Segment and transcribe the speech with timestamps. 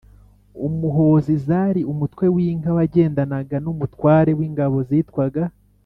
[0.67, 5.43] Umuhozi zari Umutwe w'Inka wagendanaga n'Umutware w'Ingabo zitwaga